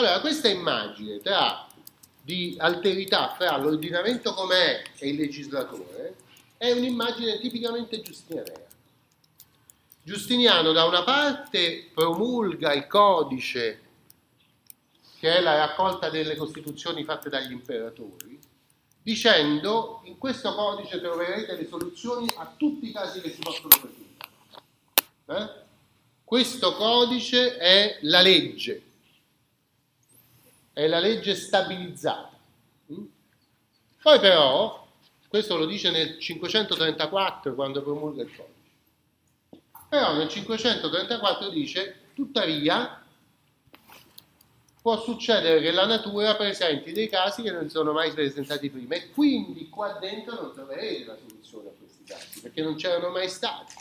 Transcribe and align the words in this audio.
Allora, 0.00 0.20
questa 0.20 0.48
immagine 0.48 1.18
tra, 1.18 1.68
di 2.22 2.56
alterità 2.58 3.34
fra 3.36 3.58
l'ordinamento 3.58 4.32
com'è 4.32 4.82
e 4.96 5.10
il 5.10 5.16
legislatore 5.16 6.16
è 6.56 6.70
un'immagine 6.70 7.38
tipicamente 7.38 8.00
giustinianea. 8.00 8.66
Giustiniano 10.02 10.72
da 10.72 10.86
una 10.86 11.04
parte 11.04 11.90
promulga 11.92 12.72
il 12.72 12.86
codice 12.86 13.82
che 15.18 15.36
è 15.36 15.40
la 15.42 15.56
raccolta 15.56 16.08
delle 16.08 16.34
costituzioni 16.34 17.04
fatte 17.04 17.28
dagli 17.28 17.52
imperatori, 17.52 18.40
dicendo 19.02 20.00
in 20.04 20.16
questo 20.16 20.54
codice 20.54 20.98
troverete 20.98 21.56
le 21.56 21.66
soluzioni 21.68 22.32
a 22.38 22.50
tutti 22.56 22.88
i 22.88 22.92
casi 22.92 23.20
che 23.20 23.32
si 23.32 23.40
possono 23.40 23.68
presentare. 23.68 24.30
Eh? 25.26 25.68
Questo 26.24 26.74
codice 26.76 27.58
è 27.58 27.98
la 28.00 28.22
legge, 28.22 28.88
è 30.72 30.86
la 30.86 30.98
legge 30.98 31.34
stabilizzata. 31.34 32.36
Mm? 32.92 33.04
Poi 34.02 34.20
però, 34.20 34.86
questo 35.28 35.56
lo 35.56 35.66
dice 35.66 35.90
nel 35.90 36.18
534 36.18 37.54
quando 37.54 37.82
promulga 37.82 38.22
il 38.22 38.34
codice, 38.34 39.62
però 39.88 40.14
nel 40.14 40.28
534 40.28 41.48
dice, 41.48 41.96
tuttavia, 42.14 43.02
può 44.80 45.00
succedere 45.02 45.60
che 45.60 45.72
la 45.72 45.86
natura 45.86 46.36
presenti 46.36 46.92
dei 46.92 47.08
casi 47.08 47.42
che 47.42 47.50
non 47.50 47.68
sono 47.68 47.92
mai 47.92 48.12
presentati 48.12 48.70
prima 48.70 48.94
e 48.94 49.10
quindi 49.10 49.68
qua 49.68 49.98
dentro 50.00 50.40
non 50.40 50.54
troverete 50.54 51.04
la 51.04 51.16
soluzione 51.16 51.68
a 51.68 51.72
questi 51.78 52.04
casi 52.04 52.40
perché 52.40 52.62
non 52.62 52.76
c'erano 52.76 53.10
mai 53.10 53.28
stati. 53.28 53.74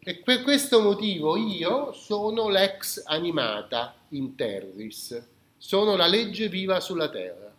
E 0.00 0.16
per 0.16 0.42
questo 0.42 0.80
motivo 0.80 1.36
io 1.36 1.92
sono 1.92 2.48
l'ex 2.48 3.02
animata 3.04 3.94
in 4.10 4.34
terris, 4.34 5.20
sono 5.58 5.96
la 5.96 6.06
legge 6.06 6.48
viva 6.48 6.80
sulla 6.80 7.10
terra. 7.10 7.54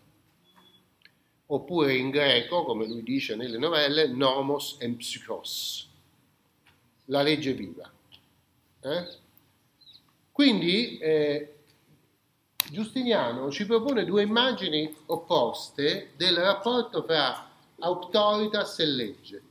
Oppure 1.51 1.95
in 1.95 2.09
greco, 2.09 2.63
come 2.63 2.87
lui 2.87 3.03
dice 3.03 3.35
nelle 3.35 3.57
novelle, 3.57 4.07
nomos 4.07 4.77
en 4.79 4.95
psychos, 4.97 5.89
la 7.05 7.21
legge 7.21 7.53
viva. 7.53 7.91
Eh? 8.81 9.07
Quindi 10.31 10.97
eh, 10.99 11.53
Giustiniano 12.71 13.49
ci 13.51 13.65
propone 13.65 14.05
due 14.05 14.21
immagini 14.21 14.95
opposte 15.07 16.11
del 16.15 16.37
rapporto 16.37 17.03
fra 17.03 17.49
autoritas 17.79 18.79
e 18.79 18.85
legge. 18.85 19.41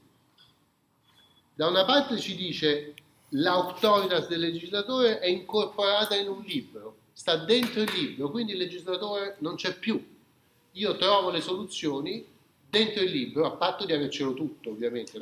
Da 1.55 1.66
una 1.66 1.84
parte 1.84 2.16
ci 2.18 2.36
dice 2.36 2.94
l'autoritas 3.30 4.28
del 4.28 4.40
legislatore 4.40 5.18
è 5.18 5.27
incorporata 5.27 6.14
in 6.14 6.28
un 6.28 6.42
libro, 6.42 6.96
sta 7.19 7.34
dentro 7.34 7.83
il 7.83 7.91
libro, 7.92 8.30
quindi 8.30 8.52
il 8.52 8.58
legislatore 8.58 9.34
non 9.41 9.56
c'è 9.56 9.77
più. 9.77 10.00
Io 10.70 10.97
trovo 10.97 11.30
le 11.30 11.41
soluzioni 11.41 12.24
dentro 12.70 13.02
il 13.02 13.11
libro, 13.11 13.44
a 13.44 13.50
patto 13.50 13.84
di 13.84 13.92
avercelo 13.92 14.34
tutto, 14.34 14.70
ovviamente. 14.70 15.19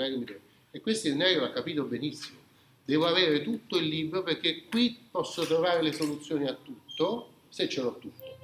E 0.70 0.80
questo 0.82 1.08
il 1.08 1.16
Nero 1.16 1.46
ha 1.46 1.48
capito 1.48 1.84
benissimo. 1.84 2.38
Devo 2.84 3.06
avere 3.06 3.40
tutto 3.40 3.78
il 3.78 3.86
libro 3.86 4.22
perché 4.22 4.64
qui 4.66 5.06
posso 5.10 5.46
trovare 5.46 5.80
le 5.80 5.94
soluzioni 5.94 6.46
a 6.46 6.52
tutto 6.52 7.30
se 7.48 7.66
ce 7.66 7.80
l'ho 7.80 7.96
tutto. 7.98 8.38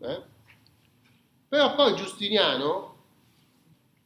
Eh? 0.00 0.20
Però 1.48 1.74
poi 1.74 1.94
Giustiniano, 1.96 2.96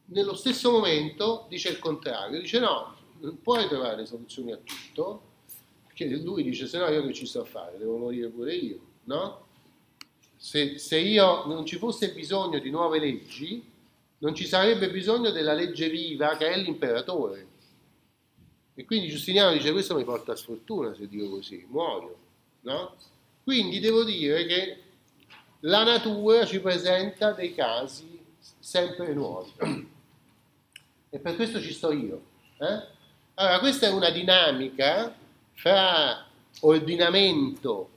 nello 0.05 0.35
stesso 0.35 0.71
momento, 0.71 1.47
dice 1.49 1.67
il 1.67 1.79
contrario, 1.79 2.39
dice 2.39 2.59
no, 2.59 2.95
non 3.19 3.41
puoi 3.41 3.67
trovare 3.67 3.97
le 3.97 4.05
soluzioni 4.05 4.53
a 4.53 4.57
tutto, 4.57 5.26
perché 5.97 6.15
lui 6.17 6.43
dice 6.43 6.67
se 6.67 6.77
no 6.77 6.87
io 6.89 7.03
che 7.07 7.13
ci 7.13 7.25
sto 7.25 7.41
a 7.41 7.45
fare, 7.45 7.79
devo 7.79 7.97
morire 7.97 8.27
pure 8.27 8.53
io, 8.53 8.79
no? 9.05 9.47
Se, 10.35 10.77
se 10.77 10.99
io 10.99 11.45
non 11.45 11.65
ci 11.65 11.77
fosse 11.77 12.11
bisogno 12.11 12.59
di 12.59 12.69
nuove 12.69 12.99
leggi, 12.99 13.65
non 14.19 14.35
ci 14.35 14.45
sarebbe 14.45 14.91
bisogno 14.91 15.31
della 15.31 15.53
legge 15.53 15.89
viva 15.89 16.37
che 16.37 16.49
è 16.49 16.57
l'imperatore. 16.57 17.47
E 18.75 18.85
quindi 18.85 19.07
Giustiniano 19.07 19.53
dice 19.53 19.71
questo 19.71 19.95
mi 19.95 20.03
porta 20.03 20.33
a 20.33 20.35
sfortuna 20.35 20.93
se 20.93 21.07
dico 21.07 21.29
così, 21.29 21.65
muoio, 21.67 22.17
no? 22.61 22.95
Quindi 23.43 23.79
devo 23.79 24.03
dire 24.03 24.45
che 24.45 24.77
la 25.61 25.83
natura 25.83 26.45
ci 26.45 26.59
presenta 26.59 27.31
dei 27.31 27.55
casi 27.55 28.19
sempre 28.59 29.13
nuovi. 29.15 29.51
E 31.09 31.19
per 31.19 31.35
questo 31.35 31.59
ci 31.59 31.73
sto 31.73 31.91
io. 31.91 32.21
Eh? 32.59 32.95
Allora, 33.35 33.59
questa 33.59 33.87
è 33.87 33.91
una 33.91 34.11
dinamica 34.11 35.25
fra 35.57 36.25
ordinamento 36.61 37.89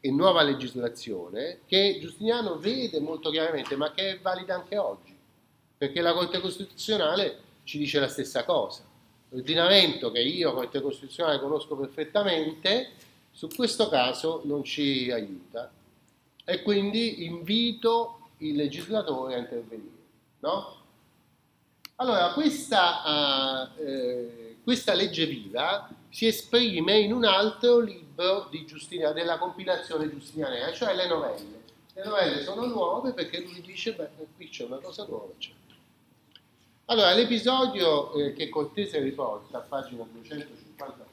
e 0.00 0.10
nuova 0.10 0.42
legislazione 0.42 1.60
che 1.66 1.98
Giustiniano 2.00 2.58
vede 2.58 3.00
molto 3.00 3.30
chiaramente, 3.30 3.74
ma 3.74 3.92
che 3.92 4.12
è 4.12 4.20
valida 4.20 4.54
anche 4.54 4.76
oggi, 4.76 5.16
perché 5.76 6.00
la 6.00 6.12
Corte 6.12 6.40
Costituzionale 6.40 7.38
ci 7.64 7.78
dice 7.78 8.00
la 8.00 8.08
stessa 8.08 8.44
cosa. 8.44 8.82
L'ordinamento 9.30 10.10
che 10.10 10.20
io, 10.20 10.52
Corte 10.52 10.82
Costituzionale, 10.82 11.40
conosco 11.40 11.76
perfettamente, 11.76 12.92
su 13.30 13.48
questo 13.48 13.88
caso 13.88 14.42
non 14.44 14.62
ci 14.64 15.10
aiuta 15.10 15.70
e 16.44 16.62
quindi 16.62 17.24
invito 17.24 18.30
il 18.38 18.56
legislatore 18.56 19.34
a 19.36 19.38
intervenire. 19.38 19.98
No? 20.40 20.76
Allora, 21.96 22.32
questa, 22.32 23.74
eh, 23.76 24.56
questa, 24.62 24.94
legge 24.94 25.26
viva 25.26 25.88
si 26.10 26.26
esprime 26.26 26.98
in 26.98 27.12
un 27.12 27.24
altro 27.24 27.78
libro 27.78 28.50
della 29.14 29.38
compilazione 29.38 30.10
giustinianea, 30.10 30.72
cioè 30.72 30.94
le 30.94 31.06
novelle. 31.06 31.62
Le 31.94 32.04
novelle 32.04 32.42
sono 32.42 32.66
nuove 32.66 33.12
perché 33.12 33.40
lui 33.40 33.60
dice, 33.62 33.94
beh, 33.94 34.08
qui 34.36 34.48
c'è 34.48 34.64
una 34.64 34.78
cosa 34.78 35.06
nuova. 35.08 35.32
C'è. 35.38 35.50
Allora, 36.86 37.14
l'episodio 37.14 38.12
eh, 38.14 38.32
che 38.32 38.48
Cortese 38.48 38.98
riporta 39.00 39.58
a 39.58 39.60
pagina 39.60 40.04
250 40.10 41.08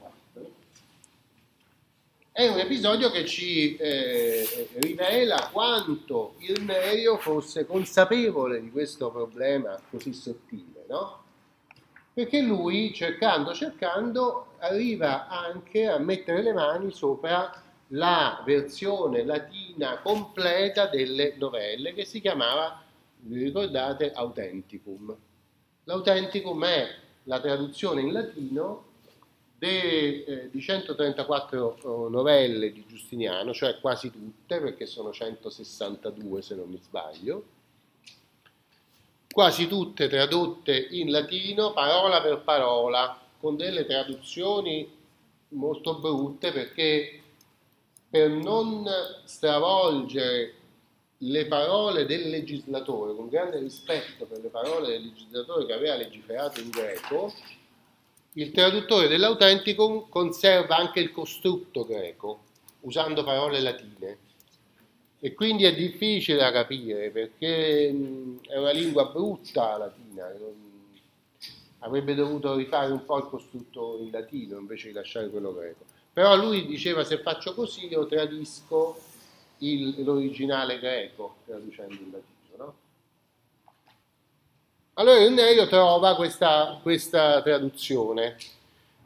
è 2.37 2.47
un 2.47 2.59
episodio 2.59 3.09
che 3.09 3.25
ci 3.25 3.75
eh, 3.77 4.69
rivela 4.75 5.49
quanto 5.51 6.35
il 6.37 6.61
Nerio 6.61 7.17
fosse 7.17 7.65
consapevole 7.65 8.61
di 8.61 8.69
questo 8.69 9.09
problema 9.09 9.75
così 9.89 10.13
sottile, 10.13 10.85
no? 10.87 11.23
Perché 12.17 12.41
lui, 12.41 12.95
cercando, 12.95 13.53
cercando, 13.53 14.47
arriva 14.57 15.27
anche 15.27 15.85
a 15.85 15.99
mettere 15.99 16.41
le 16.41 16.51
mani 16.51 16.91
sopra 16.91 17.61
la 17.89 18.41
versione 18.43 19.23
latina 19.23 19.99
completa 19.99 20.87
delle 20.87 21.35
novelle 21.37 21.93
che 21.93 22.05
si 22.05 22.19
chiamava, 22.19 22.81
vi 23.17 23.43
ricordate, 23.43 24.13
Authenticum. 24.13 25.15
L'Authenticum 25.83 26.65
è 26.65 26.87
la 27.25 27.39
traduzione 27.39 28.01
in 28.01 28.11
latino 28.11 28.85
de, 29.55 30.23
eh, 30.23 30.49
di 30.49 30.59
134 30.59 32.09
novelle 32.09 32.71
di 32.71 32.83
Giustiniano, 32.87 33.53
cioè 33.53 33.79
quasi 33.79 34.09
tutte, 34.09 34.59
perché 34.59 34.87
sono 34.87 35.11
162 35.11 36.41
se 36.41 36.55
non 36.55 36.67
mi 36.67 36.79
sbaglio, 36.81 37.43
quasi 39.37 39.67
tutte 39.67 40.07
tradotte 40.07 40.75
in 40.75 41.11
latino, 41.11 41.71
parola 41.71 42.23
per 42.23 42.39
parola, 42.39 43.21
con 43.39 43.55
delle 43.55 43.85
traduzioni 43.85 44.91
molto 45.49 45.99
brutte 45.99 46.51
perché 46.51 47.21
per 48.09 48.31
non 48.31 48.83
stravolgere 49.25 50.53
le 51.19 51.45
parole 51.45 52.07
del 52.07 52.31
legislatore, 52.31 53.13
con 53.13 53.29
grande 53.29 53.59
rispetto 53.59 54.25
per 54.25 54.39
le 54.39 54.49
parole 54.49 54.87
del 54.87 55.03
legislatore 55.03 55.67
che 55.67 55.73
aveva 55.73 55.97
legiferato 55.97 56.59
in 56.59 56.69
greco, 56.71 57.31
il 58.33 58.49
traduttore 58.49 59.07
dell'autentico 59.07 60.07
conserva 60.09 60.77
anche 60.77 60.99
il 60.99 61.11
costrutto 61.11 61.85
greco, 61.85 62.39
usando 62.81 63.23
parole 63.23 63.59
latine. 63.59 64.17
E 65.19 65.33
quindi 65.33 65.63
è 65.63 65.73
difficile 65.73 66.37
da 66.37 66.51
capire 66.51 67.09
perché 67.09 67.87
è 67.87 68.57
una 68.57 68.71
lingua 68.71 69.05
brutta 69.05 69.77
la 69.77 69.85
latina, 69.85 70.31
avrebbe 71.79 72.13
dovuto 72.13 72.55
rifare 72.55 72.91
un 72.91 73.03
po' 73.03 73.17
il 73.17 73.25
costrutto 73.25 73.97
in 73.99 74.11
latino 74.11 74.59
invece 74.59 74.87
di 74.87 74.93
lasciare 74.93 75.29
quello 75.29 75.53
greco. 75.53 75.85
Però 76.13 76.35
lui 76.35 76.65
diceva 76.65 77.03
se 77.03 77.19
faccio 77.19 77.53
così 77.53 77.87
io 77.87 78.05
tradisco 78.05 78.99
il, 79.59 80.03
l'originale 80.03 80.79
greco 80.79 81.37
traducendo 81.45 81.93
in 81.93 82.11
latino. 82.11 82.35
No? 82.57 82.75
Allora 84.93 85.23
il 85.23 85.31
Nerio 85.31 85.67
trova 85.67 86.15
questa, 86.15 86.79
questa 86.81 87.41
traduzione 87.41 88.35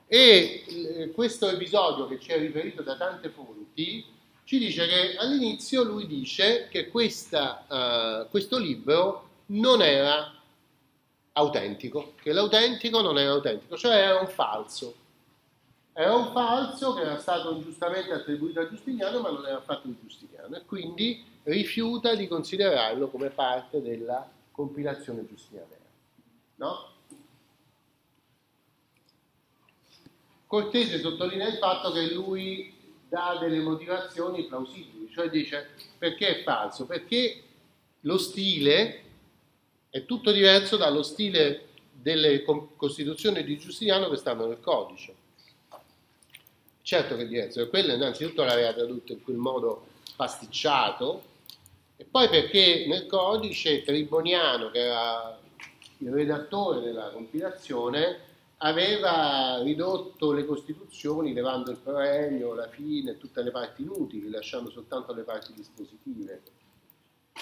e 0.07 1.11
questo 1.13 1.49
episodio 1.49 2.07
che 2.07 2.19
ci 2.19 2.31
è 2.31 2.37
riferito 2.37 2.81
da 2.81 2.97
tante 2.97 3.29
fonti 3.29 4.05
ci 4.51 4.57
dice 4.57 4.85
che 4.85 5.15
all'inizio 5.15 5.81
lui 5.83 6.05
dice 6.05 6.67
che 6.69 6.89
questa, 6.89 7.63
uh, 8.25 8.29
questo 8.29 8.57
libro 8.57 9.29
non 9.45 9.81
era 9.81 10.29
autentico, 11.31 12.15
che 12.21 12.33
l'autentico 12.33 12.99
non 12.99 13.17
era 13.17 13.31
autentico, 13.31 13.77
cioè 13.77 13.95
era 13.95 14.19
un 14.19 14.27
falso. 14.27 14.93
era 15.93 16.13
un 16.13 16.33
falso 16.33 16.93
che 16.95 16.99
era 17.03 17.17
stato 17.17 17.53
ingiustamente 17.53 18.11
attribuito 18.11 18.59
a 18.59 18.67
Giustiniano 18.67 19.21
ma 19.21 19.29
non 19.29 19.45
era 19.45 19.55
affatto 19.55 19.87
di 19.87 19.95
Giustiniano 20.01 20.57
e 20.57 20.65
quindi 20.65 21.23
rifiuta 21.43 22.13
di 22.13 22.27
considerarlo 22.27 23.07
come 23.07 23.29
parte 23.29 23.81
della 23.81 24.29
compilazione 24.51 25.25
giustinianea. 25.25 25.77
No? 26.55 26.89
Cortese 30.45 30.99
sottolinea 30.99 31.47
il 31.47 31.57
fatto 31.57 31.93
che 31.93 32.11
lui 32.11 32.79
dà 33.11 33.37
delle 33.41 33.59
motivazioni 33.59 34.45
plausibili, 34.45 35.11
cioè 35.11 35.29
dice 35.29 35.71
perché 35.97 36.39
è 36.39 36.43
falso? 36.43 36.85
Perché 36.85 37.43
lo 38.01 38.17
stile 38.17 39.03
è 39.89 40.05
tutto 40.05 40.31
diverso 40.31 40.77
dallo 40.77 41.03
stile 41.03 41.67
delle 41.91 42.41
Costituzioni 42.43 43.43
di 43.43 43.57
Giustiniano 43.59 44.09
che 44.09 44.15
stanno 44.15 44.45
nel 44.45 44.61
codice. 44.61 45.13
Certo 46.81 47.17
che 47.17 47.23
è 47.23 47.27
diverso, 47.27 47.67
quello 47.67 47.93
innanzitutto 47.93 48.45
l'aveva 48.45 48.71
tradotto 48.71 49.11
in 49.11 49.21
quel 49.21 49.35
modo 49.35 49.87
pasticciato, 50.15 51.23
e 51.97 52.05
poi 52.05 52.29
perché 52.29 52.85
nel 52.87 53.07
codice 53.07 53.83
Triboniano, 53.83 54.71
che 54.71 54.79
era 54.79 55.37
il 55.97 56.09
redattore 56.11 56.79
della 56.79 57.09
compilazione, 57.09 58.29
aveva 58.63 59.61
ridotto 59.63 60.31
le 60.31 60.45
costituzioni 60.45 61.33
levando 61.33 61.71
il 61.71 61.77
premio, 61.77 62.53
la 62.53 62.67
fine, 62.67 63.17
tutte 63.17 63.41
le 63.41 63.51
parti 63.51 63.81
inutili, 63.81 64.29
lasciando 64.29 64.69
soltanto 64.69 65.13
le 65.13 65.23
parti 65.23 65.53
dispositive. 65.53 66.41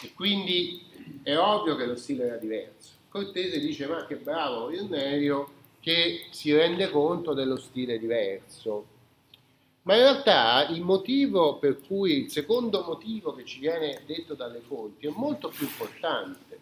E 0.02 0.14
quindi 0.14 0.82
è 1.24 1.36
ovvio 1.36 1.76
che 1.76 1.86
lo 1.86 1.96
stile 1.96 2.26
era 2.26 2.38
diverso. 2.38 2.92
Cortese 3.10 3.60
dice 3.60 3.88
ma 3.88 4.06
che 4.06 4.16
bravo 4.16 4.72
Irnerio 4.72 5.58
che 5.80 6.28
si 6.30 6.54
rende 6.54 6.90
conto 6.90 7.34
dello 7.34 7.58
stile 7.58 7.98
diverso. 7.98 8.98
Ma 9.82 9.96
in 9.96 10.02
realtà 10.02 10.68
il 10.70 10.82
motivo 10.82 11.58
per 11.58 11.82
cui, 11.82 12.24
il 12.24 12.32
secondo 12.32 12.84
motivo 12.84 13.34
che 13.34 13.44
ci 13.44 13.60
viene 13.60 14.04
detto 14.06 14.36
dalle 14.36 14.60
fonti 14.60 15.08
è 15.08 15.12
molto 15.14 15.50
più 15.50 15.66
importante. 15.66 16.60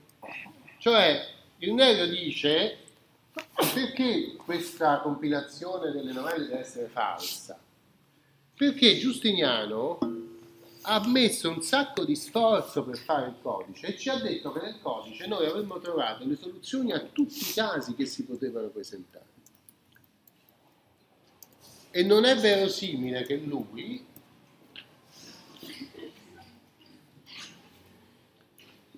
Cioè, 0.79 1.27
Irnerio 1.57 2.07
dice 2.07 2.85
perché 3.73 4.35
questa 4.35 4.99
compilazione 4.99 5.91
delle 5.91 6.11
novelle 6.11 6.47
deve 6.47 6.59
essere 6.59 6.87
falsa? 6.87 7.59
Perché 8.55 8.97
Giustiniano 8.97 9.99
ha 10.81 11.07
messo 11.07 11.49
un 11.49 11.61
sacco 11.61 12.05
di 12.05 12.15
sforzo 12.15 12.83
per 12.83 12.97
fare 12.97 13.27
il 13.27 13.35
codice 13.41 13.87
e 13.87 13.97
ci 13.97 14.09
ha 14.09 14.19
detto 14.19 14.51
che 14.53 14.61
nel 14.61 14.79
codice 14.81 15.27
noi 15.27 15.45
avremmo 15.45 15.79
trovato 15.79 16.25
le 16.25 16.37
soluzioni 16.37 16.93
a 16.93 16.99
tutti 16.99 17.37
i 17.37 17.53
casi 17.53 17.93
che 17.93 18.05
si 18.05 18.23
potevano 18.23 18.67
presentare. 18.67 19.25
E 21.91 22.03
non 22.03 22.25
è 22.25 22.35
verosimile 22.37 23.23
che 23.23 23.35
lui 23.35 24.05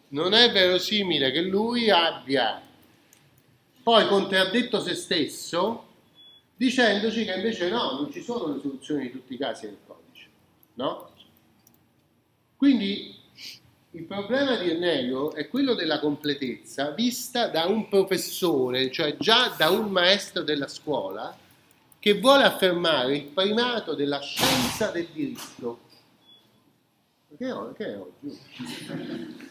non 0.09 0.33
è 0.33 0.51
verosimile 0.51 1.31
che 1.31 1.41
lui 1.41 1.89
abbia 1.89 2.61
poi 3.89 4.07
contraddetto 4.07 4.79
se 4.79 4.93
stesso 4.93 5.85
dicendoci 6.55 7.25
che 7.25 7.33
invece 7.33 7.69
no, 7.69 7.93
non 7.93 8.11
ci 8.11 8.21
sono 8.21 8.53
le 8.53 8.59
soluzioni 8.61 9.01
di 9.01 9.11
tutti 9.11 9.33
i 9.33 9.37
casi 9.37 9.65
nel 9.65 9.77
codice. 9.83 10.27
No? 10.75 11.09
Quindi 12.55 13.15
il 13.89 14.03
problema 14.03 14.57
di 14.57 14.69
Ennio 14.69 15.33
è 15.33 15.47
quello 15.47 15.73
della 15.73 15.99
completezza 15.99 16.91
vista 16.91 17.47
da 17.47 17.65
un 17.65 17.89
professore, 17.89 18.91
cioè 18.91 19.17
già 19.17 19.55
da 19.57 19.71
un 19.71 19.89
maestro 19.89 20.43
della 20.43 20.67
scuola, 20.67 21.35
che 21.97 22.19
vuole 22.19 22.43
affermare 22.43 23.15
il 23.15 23.23
primato 23.23 23.95
della 23.95 24.19
scienza 24.19 24.91
del 24.91 25.07
diritto. 25.11 25.79
È, 27.27 27.35
che 27.37 27.47
è 27.47 27.97
oggi? 27.97 29.48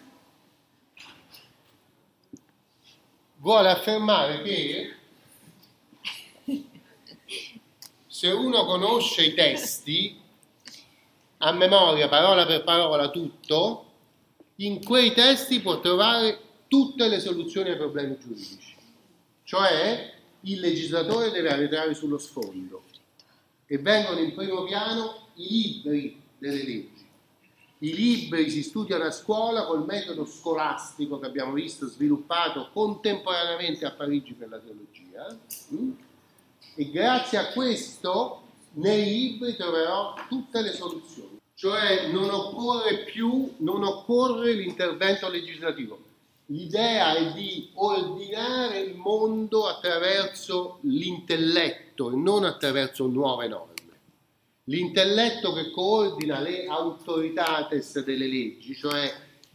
Vuole 3.40 3.70
affermare 3.70 4.42
che 4.42 4.94
se 8.06 8.30
uno 8.32 8.64
conosce 8.64 9.24
i 9.24 9.34
testi 9.34 10.20
a 11.38 11.52
memoria, 11.52 12.08
parola 12.08 12.44
per 12.46 12.64
parola, 12.64 13.10
tutto, 13.10 13.84
in 14.56 14.84
quei 14.84 15.12
testi 15.12 15.60
può 15.60 15.78
trovare 15.78 16.40
tutte 16.66 17.06
le 17.06 17.20
soluzioni 17.20 17.70
ai 17.70 17.76
problemi 17.76 18.18
giuridici. 18.18 18.74
Cioè, 19.44 20.14
il 20.40 20.58
legislatore 20.58 21.30
deve 21.30 21.50
arretrare 21.50 21.94
sullo 21.94 22.18
sfondo 22.18 22.82
e 23.66 23.78
vengono 23.78 24.18
in 24.18 24.34
primo 24.34 24.64
piano 24.64 25.28
i 25.36 25.48
libri 25.48 26.20
delle 26.38 26.64
leggi. 26.64 27.07
I 27.80 27.94
libri 27.94 28.50
si 28.50 28.62
studiano 28.62 29.04
a 29.04 29.10
scuola 29.10 29.64
col 29.64 29.84
metodo 29.84 30.24
scolastico 30.24 31.18
che 31.18 31.26
abbiamo 31.26 31.52
visto 31.52 31.86
sviluppato 31.86 32.70
contemporaneamente 32.72 33.84
a 33.84 33.92
Parigi 33.92 34.32
per 34.32 34.48
la 34.48 34.58
teologia 34.58 35.38
mm? 35.74 35.90
e 36.74 36.90
grazie 36.90 37.38
a 37.38 37.52
questo 37.52 38.42
nei 38.72 39.04
libri 39.04 39.56
troverò 39.56 40.14
tutte 40.28 40.60
le 40.60 40.72
soluzioni. 40.72 41.38
Cioè 41.54 42.10
non 42.12 42.30
occorre 42.30 43.04
più, 43.04 43.54
non 43.58 43.82
occorre 43.82 44.52
l'intervento 44.52 45.28
legislativo 45.28 46.06
L'idea 46.50 47.14
è 47.14 47.32
di 47.32 47.68
ordinare 47.74 48.78
il 48.80 48.96
mondo 48.96 49.66
attraverso 49.66 50.78
l'intelletto 50.82 52.10
e 52.10 52.16
non 52.16 52.44
attraverso 52.44 53.06
nuove 53.06 53.48
norme. 53.48 53.74
L'intelletto 54.68 55.52
che 55.54 55.70
coordina 55.70 56.40
le 56.40 56.66
autoritates 56.66 58.02
delle 58.04 58.26
leggi, 58.26 58.74
cioè 58.74 59.10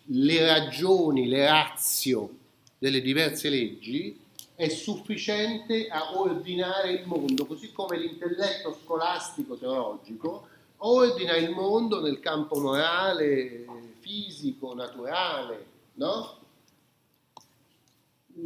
le 0.05 0.45
ragioni, 0.45 1.27
le 1.27 1.45
razio 1.45 2.29
delle 2.77 2.99
diverse 2.99 3.49
leggi, 3.49 4.19
è 4.55 4.67
sufficiente 4.69 5.87
a 5.87 6.17
ordinare 6.17 6.91
il 6.91 7.05
mondo, 7.05 7.45
così 7.45 7.71
come 7.71 7.97
l'intelletto 7.97 8.77
scolastico 8.83 9.55
teologico 9.55 10.47
ordina 10.85 11.35
il 11.35 11.51
mondo 11.51 12.01
nel 12.01 12.19
campo 12.19 12.59
morale, 12.59 13.65
fisico, 13.99 14.73
naturale, 14.73 15.65
no? 15.93 16.37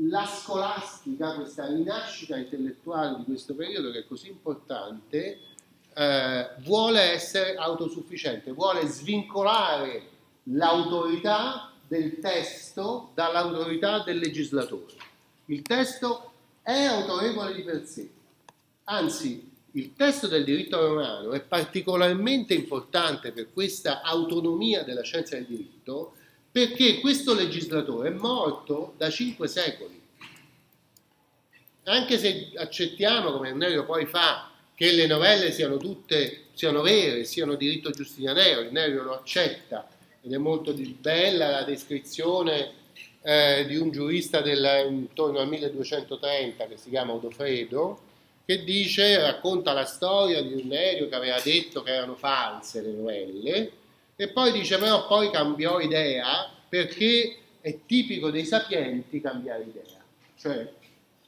la 0.02 0.25
scolastica, 0.25 1.34
questa 1.34 1.68
rinascita 1.68 2.38
intellettuale 2.38 3.18
di 3.18 3.24
questo 3.24 3.56
periodo 3.56 3.92
che 3.92 4.00
è 4.00 4.06
così 4.06 4.28
importante, 4.28 5.40
eh, 5.98 6.50
vuole 6.60 7.02
essere 7.02 7.56
autosufficiente, 7.56 8.52
vuole 8.52 8.86
svincolare 8.86 10.10
l'autorità 10.44 11.71
del 11.88 12.19
testo 12.19 13.10
dall'autorità 13.16 14.04
del 14.04 14.19
legislatore. 14.19 14.94
Il 15.45 15.64
testo 15.64 16.33
è 16.62 16.83
autorevole 16.83 17.56
di 17.56 17.64
per 17.64 17.83
sé, 17.88 18.07
anzi 18.83 19.52
il 19.71 19.95
testo 19.95 20.28
del 20.28 20.44
diritto 20.44 20.80
romano 20.80 21.31
è 21.31 21.42
particolarmente 21.42 22.54
importante 22.54 23.31
per 23.31 23.52
questa 23.52 24.02
autonomia 24.02 24.83
della 24.83 25.04
scienza 25.04 25.36
del 25.36 25.45
diritto 25.45 26.14
perché 26.52 27.00
questo 27.00 27.33
legislatore 27.33 28.10
è 28.10 28.14
morto 28.14 28.94
da 28.98 29.10
cinque 29.10 29.48
secoli. 29.48 30.00
Anche 31.86 32.18
se 32.18 32.52
accettiamo, 32.56 33.31
come 33.31 33.54
Nereo 33.54 33.86
poi 33.86 34.06
fa, 34.06 34.52
che 34.78 34.92
le 34.92 35.07
novelle 35.07 35.52
siano 35.52 35.78
tutte 35.78 36.50
siano 36.54 36.84
vere, 36.84 37.24
siano 37.24 37.56
diritto 37.56 37.90
giustinianeo, 37.90 38.60
il 38.60 38.72
Nereo 38.72 39.02
lo 39.02 39.16
accetta. 39.16 39.90
Ed 40.22 40.31
è 40.31 40.38
molto 40.38 40.72
bella 41.00 41.50
la 41.50 41.64
descrizione 41.64 42.74
eh, 43.24 43.66
di 43.68 43.76
un 43.76 43.90
giurista 43.90 44.42
del, 44.42 44.86
intorno 44.88 45.40
al 45.40 45.48
1230 45.48 46.68
che 46.68 46.78
si 46.78 46.90
chiama 46.90 47.14
Odofredo, 47.14 48.02
che 48.46 48.64
dice, 48.64 49.19
racconta 49.19 49.74
la 49.74 49.86
storia 49.86 50.44
di 50.44 50.54
un 50.54 50.68
Nerio 50.68 51.10
che 51.10 51.16
aveva 51.16 51.42
detto 51.42 51.81
che 51.81 51.96
erano 51.96 52.16
false 52.16 52.84
le 52.84 52.92
novelle 52.92 53.72
e 54.16 54.28
poi 54.28 54.52
dice 54.52 54.78
però 54.78 55.07
poi 55.07 55.31
cambiò 55.31 55.80
idea 55.80 56.48
perché 56.69 57.36
è 57.62 57.80
tipico 57.88 58.30
dei 58.30 58.46
sapienti 58.46 59.22
cambiare 59.22 59.64
idea, 59.64 60.04
cioè 60.40 60.72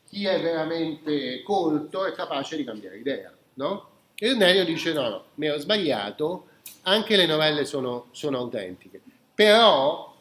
chi 0.08 0.26
è 0.26 0.40
veramente 0.40 1.42
colto 1.42 2.06
è 2.06 2.12
capace 2.12 2.56
di 2.56 2.64
cambiare 2.64 2.98
idea, 2.98 3.32
no? 3.60 3.88
E 4.16 4.30
Irnerio 4.30 4.64
dice 4.64 4.94
no, 4.94 5.10
no, 5.10 5.24
mi 5.36 5.48
ero 5.48 5.60
sbagliato, 5.60 6.48
anche 6.84 7.18
le 7.18 7.26
novelle 7.26 7.66
sono, 7.66 8.08
sono 8.12 8.38
autentiche, 8.38 9.02
però 9.34 10.16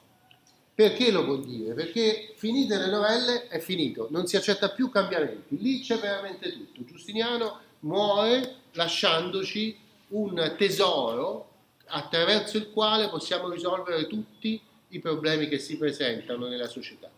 perché 0.74 1.10
lo 1.10 1.24
può 1.24 1.36
dire? 1.36 1.74
Perché 1.74 2.34
finite 2.36 2.76
le 2.76 2.88
novelle 2.88 3.48
è 3.48 3.58
finito, 3.58 4.08
non 4.10 4.26
si 4.26 4.36
accetta 4.36 4.70
più 4.70 4.90
cambiamenti, 4.90 5.60
lì 5.60 5.80
c'è 5.80 5.98
veramente 5.98 6.52
tutto. 6.52 6.84
Giustiniano 6.84 7.60
muore 7.80 8.56
lasciandoci 8.72 9.76
un 10.08 10.54
tesoro 10.56 11.46
attraverso 11.86 12.56
il 12.56 12.70
quale 12.70 13.08
possiamo 13.08 13.48
risolvere 13.48 14.06
tutti 14.06 14.60
i 14.88 14.98
problemi 15.00 15.48
che 15.48 15.58
si 15.58 15.76
presentano 15.76 16.46
nella 16.46 16.68
società. 16.68 17.10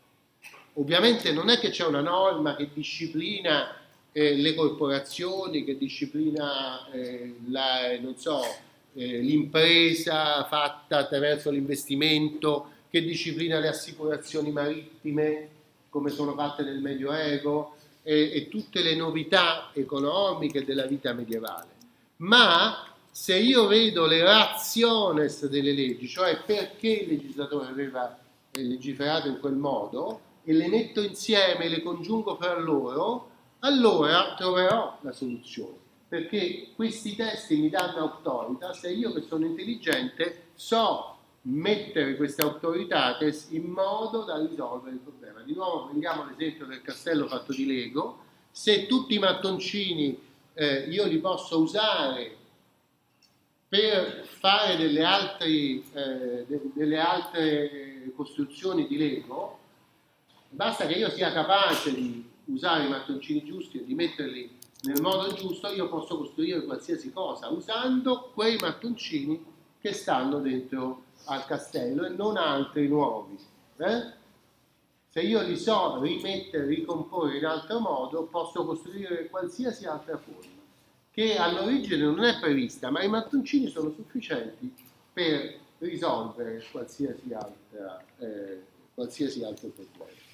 Ovviamente 0.74 1.32
non 1.32 1.50
è 1.50 1.58
che 1.58 1.70
c'è 1.70 1.84
una 1.84 2.00
norma 2.00 2.56
che 2.56 2.70
disciplina 2.72 3.79
eh, 4.12 4.34
le 4.34 4.54
corporazioni, 4.54 5.64
che 5.64 5.76
disciplina 5.76 6.90
eh, 6.90 7.36
la, 7.48 7.98
so, 8.16 8.42
eh, 8.94 9.18
l'impresa 9.18 10.44
fatta 10.44 10.98
attraverso 10.98 11.50
l'investimento, 11.50 12.70
che 12.90 13.02
disciplina 13.02 13.60
le 13.60 13.68
assicurazioni 13.68 14.50
marittime 14.50 15.48
come 15.88 16.10
sono 16.10 16.34
fatte 16.34 16.62
nel 16.62 16.80
Medioevo 16.80 17.76
e, 18.02 18.48
tutte 18.50 18.82
le 18.82 18.94
novità 18.94 19.70
economiche 19.74 20.64
della 20.64 20.86
vita 20.86 21.12
medievale. 21.12 21.68
Ma 22.16 22.86
se 23.10 23.36
io 23.36 23.66
vedo 23.66 24.06
le 24.06 24.22
raziones 24.22 25.46
delle 25.46 25.72
leggi, 25.72 26.08
cioè 26.08 26.42
perché 26.44 26.88
il 26.88 27.08
legislatore 27.08 27.68
aveva 27.68 28.18
eh, 28.50 28.62
legiferato 28.62 29.28
in 29.28 29.38
quel 29.38 29.54
modo, 29.54 30.20
e 30.44 30.52
le 30.52 30.68
metto 30.68 31.00
insieme, 31.00 31.68
le 31.68 31.82
congiungo 31.82 32.34
fra 32.36 32.58
loro, 32.58 33.29
allora 33.60 34.34
troverò 34.36 34.98
la 35.02 35.12
soluzione. 35.12 35.78
Perché 36.08 36.72
questi 36.74 37.14
testi 37.14 37.56
mi 37.56 37.70
danno 37.70 37.98
autorità 37.98 38.72
se 38.72 38.90
io 38.90 39.12
che 39.12 39.22
sono 39.22 39.46
intelligente 39.46 40.48
so 40.54 41.16
mettere 41.42 42.16
queste 42.16 42.42
autoritate 42.42 43.34
in 43.50 43.64
modo 43.64 44.24
da 44.24 44.38
risolvere 44.38 44.96
il 44.96 45.00
problema. 45.00 45.40
Di 45.40 45.54
nuovo 45.54 45.86
prendiamo 45.86 46.24
l'esempio 46.24 46.66
del 46.66 46.82
castello 46.82 47.26
fatto 47.28 47.52
di 47.52 47.64
Lego, 47.64 48.24
se 48.50 48.86
tutti 48.86 49.14
i 49.14 49.18
mattoncini 49.18 50.20
eh, 50.54 50.80
io 50.88 51.06
li 51.06 51.18
posso 51.18 51.60
usare 51.60 52.36
per 53.68 54.26
fare 54.26 54.76
delle, 54.76 55.04
altri, 55.04 55.84
eh, 55.92 56.44
de- 56.46 56.70
delle 56.74 56.98
altre 56.98 58.10
costruzioni 58.16 58.86
di 58.88 58.98
Lego, 58.98 59.58
basta 60.48 60.86
che 60.86 60.94
io 60.94 61.08
sia 61.10 61.32
capace 61.32 61.94
di 61.94 62.29
usare 62.52 62.86
i 62.86 62.88
mattoncini 62.88 63.44
giusti 63.44 63.80
e 63.80 63.84
di 63.84 63.94
metterli 63.94 64.58
nel 64.82 65.02
modo 65.02 65.32
giusto, 65.34 65.68
io 65.68 65.88
posso 65.88 66.16
costruire 66.16 66.64
qualsiasi 66.64 67.12
cosa 67.12 67.48
usando 67.48 68.30
quei 68.32 68.56
mattoncini 68.56 69.44
che 69.78 69.92
stanno 69.92 70.38
dentro 70.38 71.04
al 71.24 71.44
castello 71.44 72.06
e 72.06 72.08
non 72.10 72.38
altri 72.38 72.88
nuovi. 72.88 73.38
Eh? 73.76 74.18
Se 75.08 75.20
io 75.20 75.42
li 75.42 75.56
so 75.56 76.00
rimettere, 76.00 76.66
ricomporre 76.66 77.38
in 77.38 77.44
altro 77.44 77.78
modo, 77.80 78.22
posso 78.24 78.64
costruire 78.64 79.28
qualsiasi 79.28 79.84
altra 79.84 80.16
forma 80.16 80.58
che 81.10 81.36
all'origine 81.36 82.04
non 82.04 82.22
è 82.22 82.38
prevista, 82.38 82.90
ma 82.90 83.02
i 83.02 83.08
mattoncini 83.08 83.68
sono 83.68 83.90
sufficienti 83.90 84.72
per 85.12 85.58
risolvere 85.78 86.64
qualsiasi, 86.70 87.34
altra, 87.34 88.02
eh, 88.18 88.62
qualsiasi 88.94 89.42
altro 89.42 89.68
problema. 89.68 90.29